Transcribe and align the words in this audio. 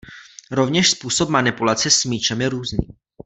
Rovněž 0.51 0.89
způsob 0.91 1.29
manipulace 1.29 1.89
s 1.89 2.05
míčem 2.05 2.41
je 2.41 2.49
různý. 2.49 2.79